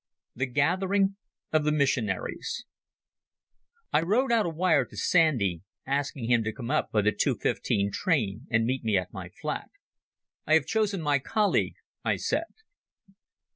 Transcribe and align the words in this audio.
The 0.35 0.47
Gathering 0.47 1.17
of 1.53 1.63
the 1.63 1.71
Missionaries 1.71 2.65
I 3.93 4.01
wrote 4.01 4.31
out 4.31 4.47
a 4.47 4.49
wire 4.49 4.83
to 4.83 4.97
Sandy, 4.97 5.61
asking 5.85 6.27
him 6.27 6.43
to 6.43 6.51
come 6.51 6.71
up 6.71 6.91
by 6.91 7.03
the 7.03 7.11
two 7.11 7.35
fifteen 7.35 7.91
train 7.91 8.47
and 8.49 8.65
meet 8.65 8.83
me 8.83 8.97
at 8.97 9.13
my 9.13 9.29
flat. 9.29 9.69
"I 10.47 10.55
have 10.55 10.65
chosen 10.65 11.03
my 11.03 11.19
colleague," 11.19 11.75
I 12.03 12.15
said. 12.15 12.45